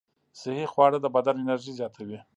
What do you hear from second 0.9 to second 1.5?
د بدن